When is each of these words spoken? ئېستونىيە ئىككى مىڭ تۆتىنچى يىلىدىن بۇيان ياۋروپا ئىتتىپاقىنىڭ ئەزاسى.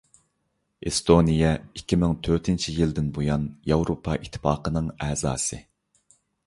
ئېستونىيە 0.89 1.51
ئىككى 1.79 1.99
مىڭ 2.05 2.17
تۆتىنچى 2.29 2.75
يىلىدىن 2.81 3.13
بۇيان 3.19 3.47
ياۋروپا 3.75 4.21
ئىتتىپاقىنىڭ 4.23 4.93
ئەزاسى. 5.09 5.67